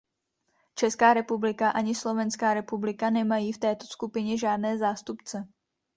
[0.75, 5.47] Česká republika ani Slovenská republika nemají v této skupině žádné zástupce.